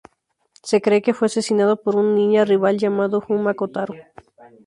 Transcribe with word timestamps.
Se 0.63 0.81
cree 0.81 1.03
que 1.03 1.13
fue 1.13 1.27
asesinado 1.27 1.79
por 1.83 1.95
un 1.95 2.15
ninja 2.15 2.43
rival 2.43 2.79
llamado 2.79 3.21
Fuma 3.21 3.53
Kotaro. 3.53 3.93